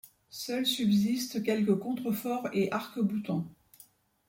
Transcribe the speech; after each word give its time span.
Seuls 0.31 0.65
subsistent 0.65 1.43
quelques 1.43 1.75
contreforts 1.77 2.49
et 2.53 2.71
arcs-boutants. 2.71 3.45